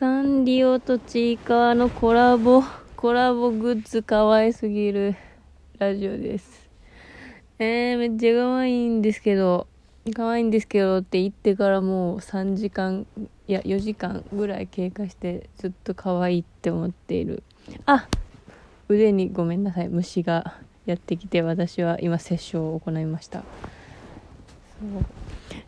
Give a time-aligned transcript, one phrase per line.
[0.00, 2.64] サンリオとちいかわのコラボ、
[2.96, 5.14] コラボグッズ可愛すぎる
[5.78, 6.70] ラジオです。
[7.58, 9.66] えー、めっちゃ可愛いんですけど、
[10.16, 13.06] 可愛いんですけどって言ってからもう3時間、
[13.46, 17.42] いや4時間ぐらい経過してずっと可愛いって思っている。
[17.84, 18.08] あ
[18.88, 20.56] 腕にごめんなさい、虫が
[20.86, 23.40] やってきて私は今接種を行いました。
[23.40, 23.44] そ
[24.80, 25.04] う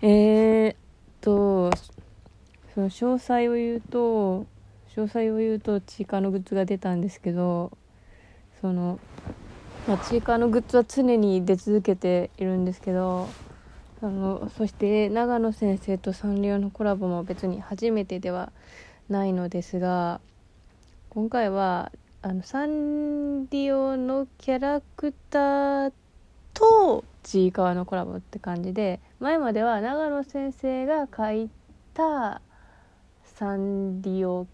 [0.00, 0.76] えー、っ
[1.20, 1.70] と、
[2.75, 4.46] その詳細を言うと
[4.95, 7.70] 詳細を言うとチーカーのグッズが出たんですけど
[8.60, 8.98] その、
[9.88, 13.29] まあ、チーカーのグッズは常に出続けているんですけど
[14.01, 18.52] そのそして長野先生とサンリオのコラボも別に初めてでは
[19.09, 20.20] ないのですが
[21.10, 25.93] 今回はあのサンリオのキャラクター
[26.54, 31.51] とちいかわのコラボって感じで前までは長野先生が描い
[31.95, 32.41] た
[33.36, 34.46] サンリオ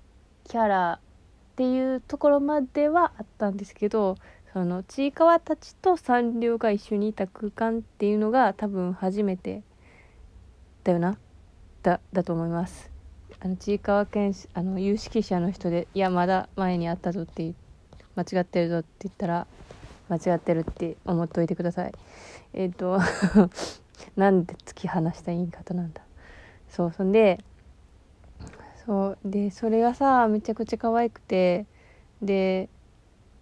[0.44, 4.16] キャラっていうところまではあったんですけど
[4.52, 9.62] そのちいかわたちとサンリオが一緒にいた空間っていうのが多分初めて
[10.84, 11.18] だよな
[11.82, 12.90] だだと思います。
[13.40, 17.54] あのちいかわ県あの有識者の人で「いやまだ前にあったぞ」って
[18.16, 19.46] 間違ってるぞって言ったら
[20.08, 21.92] 間違ってるって思っておいてください。
[22.52, 22.98] えっ、ー、と
[24.16, 26.02] なんで突き放した言い方なんだ。
[26.68, 27.38] そうそんで
[28.88, 29.18] そう。
[29.22, 31.66] でそれがさめちゃくちゃ可愛くて。
[32.22, 32.68] で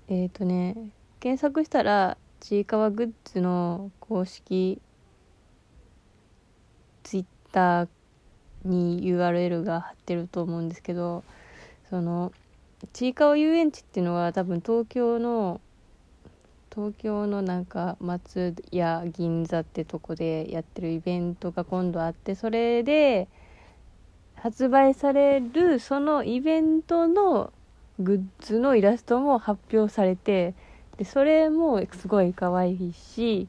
[0.09, 0.77] えっ、ー、とね
[1.21, 4.81] 検索したらちいかわグッズの公式
[7.03, 7.89] ツイッター
[8.65, 11.25] に URL が貼ってると思うんですけど
[11.89, 12.33] その
[12.93, 15.61] ちいかわ遊園地っていうのは多分東京の
[16.71, 23.29] 東京のなんか松屋銀座ってとこでやってるイベントが今度あってそれで
[24.37, 27.53] 発売されるそのイベントの
[27.99, 30.55] グッズのイラストも発表されて
[30.99, 33.49] でそれもすごい可愛いし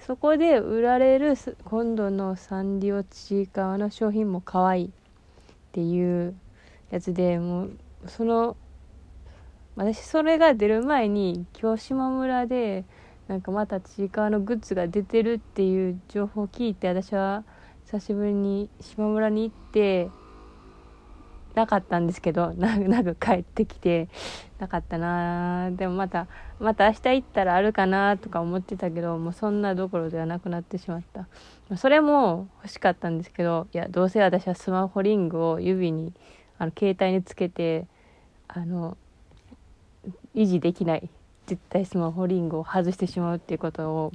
[0.00, 1.34] そこで売られる
[1.64, 4.90] 今度のサンリオちいかわの商品も可愛いっ
[5.72, 6.34] ていう
[6.90, 7.70] やつでもう
[8.06, 8.56] その
[9.76, 12.84] 私それが出る前に今日島村で
[13.26, 17.44] なんかまたちいかわのグッズが出てるっていう情報を聞いて私は
[17.86, 20.10] 久しぶりに島村に行って
[21.58, 24.08] なかったんですけど なんか帰ってきて
[24.58, 25.70] なかったな。
[25.72, 26.26] でもまた
[26.60, 31.26] また明日行ったらあるかなとか思ってたけどもうそんなどころではなくなってしまった。
[31.76, 36.14] それも欲しかったんですけどいやどうせ私はスマホリングを指に
[36.58, 37.86] あの携帯につけて
[38.48, 38.96] あの
[40.34, 41.10] 維持できない
[41.46, 44.12] 絶対スマホリングを外してしまうっていうことを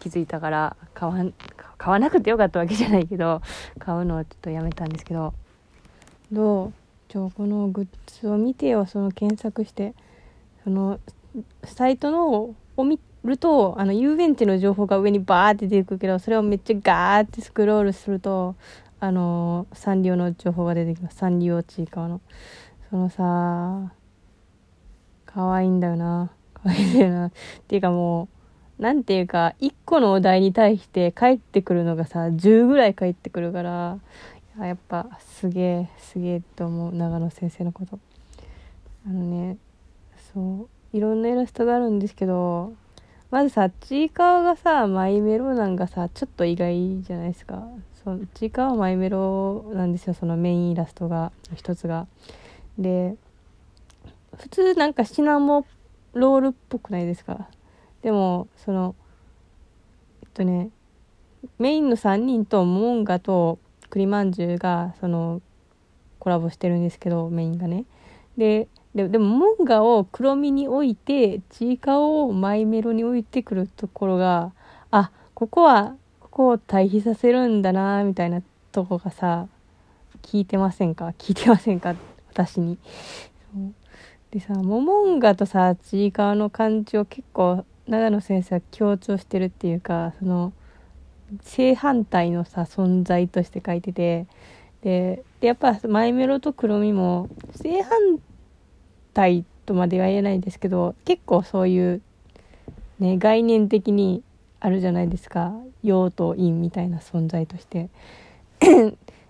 [0.00, 1.24] 気づいたから買わ
[1.76, 3.42] 買わなくてよかったわけじゃないけど
[3.78, 5.34] 買うのはちょっとやめたんですけど
[6.32, 6.72] どう
[7.08, 7.86] ちょこのグッ
[8.20, 9.94] ズを見てよその検索して。
[10.64, 11.00] その
[11.64, 18.56] サイトのを見るとあの遊園地の情報が上にバーって出てくるけどそれをめっちゃガーってスクロールすると
[18.98, 21.16] あのサンリオの情報が出てきます。
[21.16, 22.20] サンリオちいかわの。
[22.90, 23.92] そのさ
[25.24, 26.30] 可愛いんだよな。
[26.54, 27.26] 可愛いいんだよな。
[27.28, 27.32] っ
[27.66, 28.28] ていうかも
[28.78, 33.98] うなんていうか1個のお題に対して帰ってくるのがさ10ぐらい返ってくるから
[34.60, 37.98] あやっぱすげえすげえと思う長野先生のこと。
[39.06, 39.56] あのね
[40.34, 42.74] そういろんなイラストがあるんですけど
[43.30, 47.66] まずさちいかわがさマイメロなんかさちょっと意外じゃないですか。
[48.04, 52.06] そうちいかわマイメロなんですよそのメインイラストが一つが。
[52.78, 53.16] で
[54.36, 55.66] 普通なんかシナモ
[56.12, 57.48] ロールっぽくないですか。
[58.02, 58.94] でもその
[60.22, 60.70] えっとね
[61.58, 63.58] メインの3人とモンガと
[63.90, 65.42] 栗まんじゅうがその
[66.18, 67.84] コラボしてるんですけどメインがね。
[68.36, 74.52] でででもモンガを黒身に置いてちいかをマイメロに置いてくるところが
[74.90, 78.42] あここはここを対比させるんだなみたいな
[78.72, 79.46] とこがさ
[80.22, 81.12] 聞いてませんか？
[81.18, 81.94] 聞いてませんか？
[82.30, 82.78] 私に。
[84.30, 90.52] でさモモンガとさちいかわの感じを結構長野先生は強調してるっていうかその
[91.42, 94.26] 正反対のさ存在として書いてて
[94.82, 97.92] でやっぱマイメロと黒みも正反
[99.14, 102.02] 対とまでは言えないですけど結構そういう
[102.98, 104.22] ね概念的に
[104.60, 105.54] あるじゃないですか。
[105.82, 107.88] 陽と陰みたいな存在として。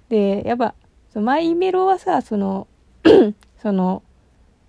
[0.08, 0.74] でやっぱ
[1.12, 2.66] そのマイメロはさその
[3.62, 4.02] その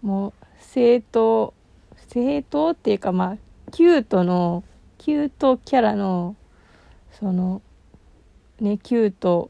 [0.02, 1.54] もう正当
[2.10, 3.38] 正当っていうかまあ
[3.72, 4.64] キュートの
[5.00, 6.36] キュートキャラの
[7.20, 7.62] その
[8.60, 9.50] ねキュート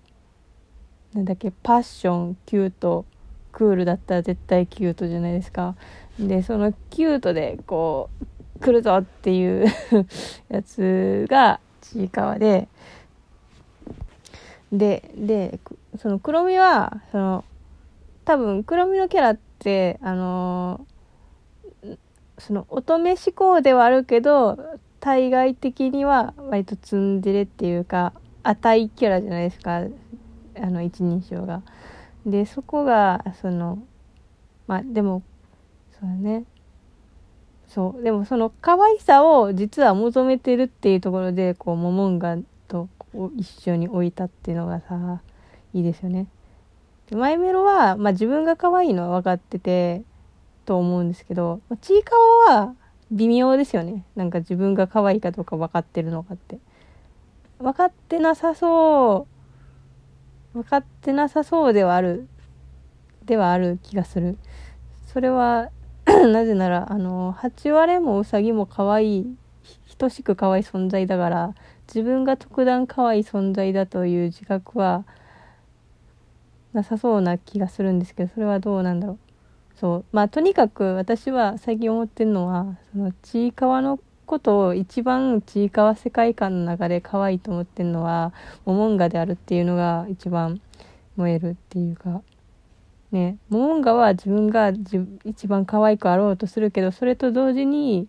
[1.13, 3.05] なんだっけパッションキュート
[3.51, 5.75] クールだったら絶対キュートじゃないですか。
[6.19, 8.09] でそのキュートでこ
[8.57, 9.65] う来るぞっていう
[10.49, 12.67] やつがちいかわで
[14.71, 15.59] でで
[15.97, 17.43] その黒みはその
[18.23, 20.85] 多分黒みのキャラってあの
[22.37, 24.57] その乙女思考ではあるけど
[25.01, 28.13] 対外的には割とツンデレっていうか
[28.43, 29.81] 値キャラじゃないですか
[30.55, 31.61] あの一人称が。
[32.25, 33.79] でそこがその
[34.67, 35.23] まあでも
[35.99, 36.45] そうだね
[37.67, 42.37] そうでもその可愛さを実は求めてるっていうところでこうモモンガ
[42.67, 42.87] と
[43.37, 45.21] 一緒に置いたっていうのがさ
[45.73, 46.27] いいですよね。
[47.11, 50.03] マイメロは、まあ、自分が可愛いのは分かってて
[50.65, 52.15] と思うんですけどちいか
[52.47, 52.75] わは
[53.11, 54.05] 微妙ですよね。
[54.15, 56.59] なんか自分が可愛いかどうか分かってるのかって。
[57.59, 59.27] 分かってなさそ
[60.55, 60.57] う。
[60.59, 62.27] 分かってなさそうではある。
[63.25, 64.37] ではある気がする。
[65.07, 65.69] それは
[66.05, 69.35] なぜならあの8割もうさぎも可愛い
[70.01, 71.53] 等しく可愛い存在だから
[71.87, 75.05] 自分が特段可愛い存在だという自覚は
[76.73, 79.30] なさそうな気がするんですけどそれはどうなんだろう。
[79.81, 80.05] そう。
[80.11, 88.31] まあとにかく私は最近思ってるのはそのちいかわのことを一番ちいかわ世界観の中で可愛いと思ってるのは
[88.63, 90.61] モモンガであるっていうのが一番
[91.15, 92.21] 燃えるっていうか。
[93.11, 93.37] ね。
[93.49, 94.71] モモンガは自分が
[95.25, 98.07] 一番可愛くあろうとするけどそれと同時に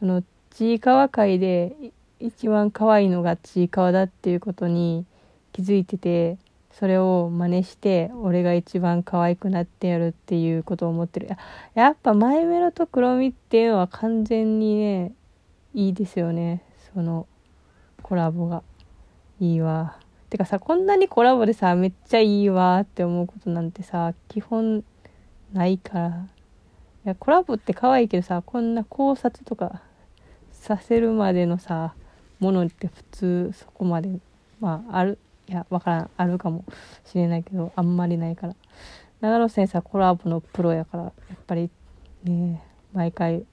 [0.00, 5.06] そのちいかわ界で一番可愛いのがちいかわだっていうことに
[5.52, 6.36] 気づいてて
[6.72, 11.28] それを真似して俺が一番可愛くなってやるっていうことを思ってる。
[11.74, 15.12] やっぱマイメロと黒みっていうのは完全にね
[15.74, 16.62] いいですよね。
[16.94, 17.26] その
[18.02, 18.62] コラボが
[19.38, 19.98] いいわ。
[20.30, 24.82] てかさこんなにコラボでさめっちゃいいわって思うことなんてさ基本
[25.52, 26.26] ないから。
[27.04, 29.82] いやコラボって可愛いけどさこんな考察とか
[30.52, 31.94] させるまでのさ
[32.38, 34.20] ものって普通そこまで
[34.58, 35.18] まあある。
[35.52, 36.10] いや、わからん。
[36.16, 36.64] あるかも
[37.04, 38.56] しれないけど、あんまりないから。
[39.20, 41.70] 長野先生はコラボのプロやから、やっぱり
[42.24, 42.64] ね、
[42.94, 43.44] 毎回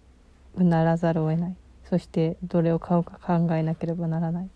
[0.56, 1.56] うならざるを得ない。
[1.84, 4.50] そしてどれを買うか考えなければならない。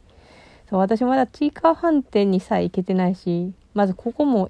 [0.69, 4.49] そう私まだチーカー飯店にさえ行けてないし、まずここも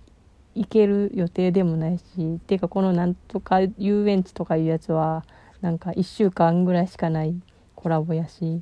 [0.53, 2.03] 行ける予定でもないし、
[2.35, 5.25] っていうかこのなんとか遊園地とかいうやつは、
[5.61, 7.35] なんか1週間ぐらいしかない
[7.73, 8.61] コラボやし、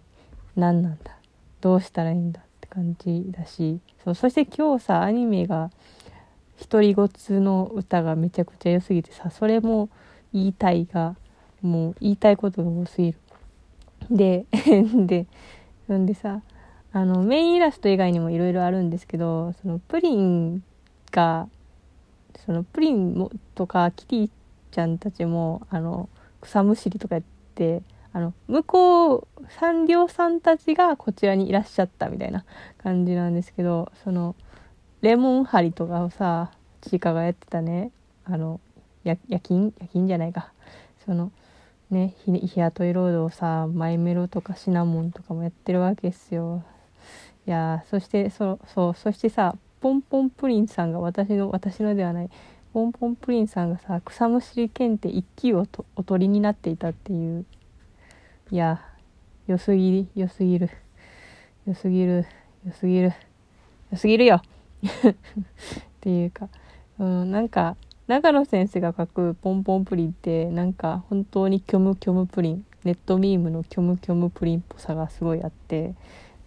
[0.56, 1.18] 何なんだ？
[1.60, 2.42] どうしたらいいんだ？
[2.72, 5.70] 感じだしそうそして今日さアニメが
[6.70, 9.90] 独り言の歌がめちゃくちゃ良すぎてさそれも
[10.34, 11.16] 言いたいが
[11.62, 13.18] もう言いたいことが多すぎる。
[14.10, 14.46] で
[15.06, 15.28] で
[15.92, 16.42] んでさ
[16.94, 20.64] あのメインイラスト以外にもいろいろあるんですけどそのプリン
[21.12, 21.48] が
[22.46, 24.30] そのプリンもとかキティ
[24.72, 26.10] ちゃんたちもあの
[26.40, 27.24] 草むしりとかやっ
[27.56, 27.84] て
[28.14, 29.28] あの向こう
[29.60, 32.44] サンリオさんたちがこちらにいらっしゃったみたいな
[32.84, 34.36] 感じなんですけどその
[35.02, 37.92] レモン針とかをさちいかがやってたね。
[38.26, 38.60] あの
[39.04, 39.74] や夜勤？
[39.80, 40.52] 夜勤じゃないか。
[41.06, 41.32] その
[41.90, 46.64] ね日雇い労働をさマイメロとかシナモンとかもやってるわけですよ。
[47.48, 52.30] いやそしてそそうそしてさポンポンプリンさんが私の私のではない。
[52.74, 55.66] ポンポンプリンさんがさ草むしり検定1級を
[55.96, 57.46] おとりになっていたっていう
[58.52, 58.82] いや
[59.48, 60.70] 良すぎ良すぎる。
[61.66, 62.26] 良すぎる
[62.66, 63.14] 良すぎる。
[63.94, 64.42] 良すぎるよ。
[64.84, 65.16] っ
[66.02, 66.50] ていうか、
[67.00, 67.78] うん、なんか
[68.08, 72.66] 長野先生が書くポンポンプリンってなんか本当に虚無虚無プリン。
[72.84, 75.94] ネットミームの虚無虚無プリンっぽさがすごいあって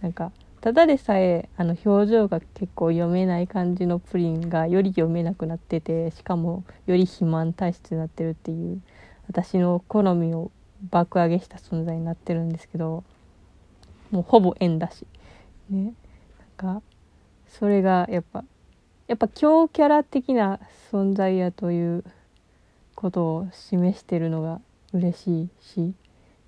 [0.02, 0.30] なんか
[0.60, 8.82] ただでさえあの表情が結構読めない感じのプリンがより読めなくなっててしかもより肥満体質になってるっていう
[9.28, 10.50] 私の好みを
[10.90, 13.04] 爆上げした存在になってるんですけど
[14.10, 15.06] もうほぼ円だし。
[15.70, 15.94] ね。
[16.58, 16.82] なんか
[17.48, 18.44] それがやっぱ
[19.06, 20.60] やっぱ強キャラ的な
[20.90, 22.04] 存在やという
[22.94, 24.60] ことを示してるのが
[24.92, 25.94] 嬉しいし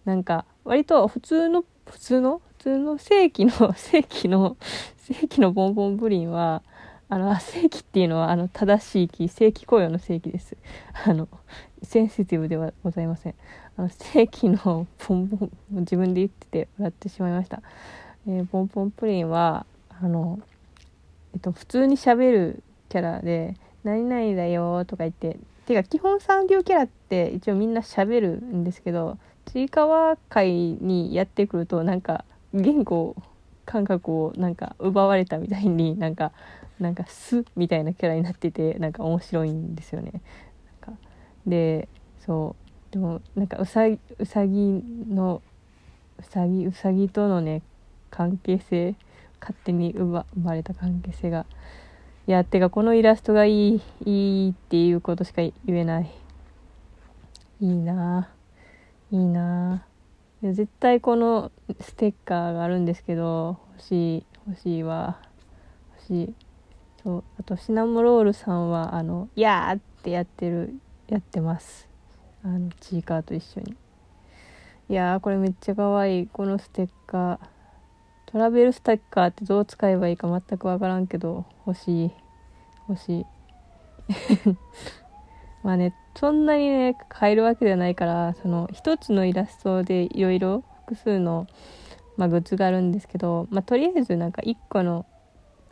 [0.04, 4.56] なんか割と普通の普通の普通の正規の 正規の
[4.96, 6.62] 正規のボンボンプリンは
[7.08, 10.56] あの正規っていうのはあの正しい木正規雇用の正規です。
[11.04, 11.28] あの
[11.82, 13.34] センシティブではございません。
[13.76, 17.62] あの正規のポンポン自分で言ってて笑ってしまいました、
[18.26, 19.66] えー、ポンポンプリンは
[20.00, 20.40] あの
[21.34, 23.54] えっと普通にしゃべるキャラで
[23.84, 33.14] 「何々だよ」とか言ってていうか基本産業キャラって一応みんなしゃべるんですけどちいかわ界にやってくるとなんか言語
[33.64, 36.32] 感覚をなんか奪われたみたいになんか
[36.78, 40.22] なんか「す」みたいなキャラになっててなんか面白いんですよね。
[41.46, 41.88] で
[42.20, 42.65] そう。
[42.96, 45.42] でもなんかうさぎうさぎの
[46.18, 47.60] うさぎうさぎとのね
[48.08, 48.94] 関係性
[49.38, 51.44] 勝手に生まれた関係性が
[52.26, 56.10] いやてかこのイラストがいいいいっていうことしか言えない。
[57.60, 58.30] いいな
[59.10, 59.84] いいな
[60.42, 65.18] 絶対このステッカーがあるんですけど欲しい欲しいわ。
[65.98, 66.34] 欲しい。
[67.02, 71.86] そうあとシナモロールさんはあの「やー!」ってやってるやってます。
[72.46, 73.76] あのチーカーと一緒に。
[74.88, 76.26] いやーこれめっちゃ可愛い。
[76.28, 77.38] このステッカー。
[78.26, 82.10] トラベルステッカーってどう使えばいいか全く分からんけど欲しい。
[82.88, 83.26] 欲しい。
[85.64, 91.48] まあねそんなにね買えるわけではないからその一つのイラストでいろいろ複数の、
[92.16, 95.04] まあ、グッズがあるんですけど、まあ、とりあえずなんか1個の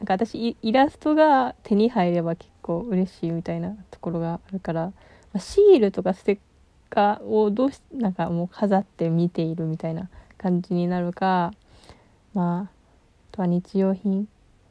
[0.00, 4.92] なんか私イラストが手に入れば結構嬉しいみたいなところがあるから、ま
[5.34, 6.38] あ、シールとかステッ
[6.94, 10.08] カーをどうしなんかもう飾って見ているみたいな
[10.38, 11.52] 感じになるか
[12.34, 12.68] まああ
[13.32, 14.22] とは日用品。
[14.22, 14.26] い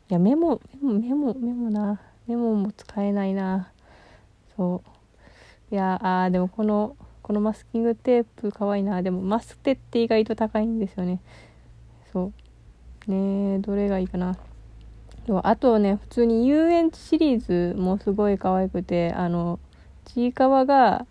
[0.10, 2.00] やメモメモメモメモな。
[2.28, 3.72] メモも使えないな。
[4.56, 4.82] そ
[5.72, 5.76] う。
[5.76, 9.02] いやあでもこのこのマスキングテープかわいいな。
[9.02, 11.20] でもマステって意外と高いんですよね。
[12.14, 12.32] そ
[13.08, 13.12] う。
[13.12, 14.38] ねどれがいいかな。
[15.44, 19.60] あとね普通に遊園地シリーズもすごい可愛くてあの
[20.06, 21.06] ちいかわが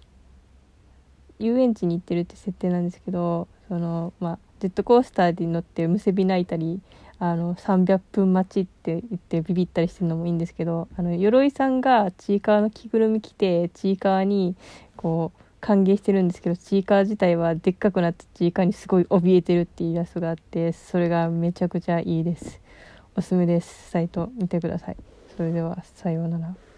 [1.45, 6.81] 遊園地に行ってるって設定なんですけどそのまあジェットコースターに乗ってむせび泣いたり
[7.19, 14.57] あの300分待ちって言ってビビったりしてるのもいいんですけどあの鎧さんがちいかわの着ぐるみ着てちいかわに
[14.97, 22.61] こう歓迎してるんですけどちいかわ自体はでっかくなってちいかわにすごい怯えてるっていうイラストがあってそれがめちゃくちゃいいです。
[23.15, 23.91] おすすめです。
[23.91, 24.97] サイト見てください。
[25.37, 26.72] それではさようなら。